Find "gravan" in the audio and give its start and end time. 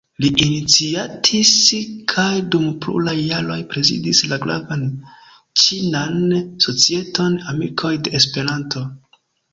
4.47-4.87